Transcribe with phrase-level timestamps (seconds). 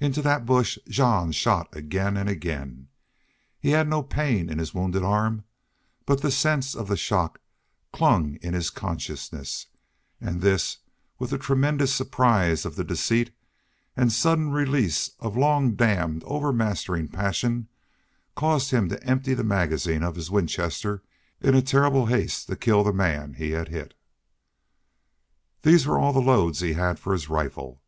[0.00, 2.88] Into that bush Jean shot again and again.
[3.60, 5.44] He had no pain in his wounded arm,
[6.06, 7.40] but the sense of the shock
[7.92, 9.66] clung in his consciousness,
[10.20, 10.78] and this,
[11.20, 13.30] with the tremendous surprise of the deceit,
[13.96, 17.68] and sudden release of long dammed overmastering passion,
[18.34, 21.04] caused him to empty the magazine of his Winchester
[21.40, 23.94] in a terrible haste to kill the man he had hit.
[25.62, 27.80] These were all the loads he had for his rifle.